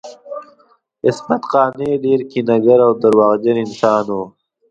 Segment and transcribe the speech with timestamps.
[1.07, 4.21] عصمت قانع ډیر کینه ګر او درواغجن انسان دی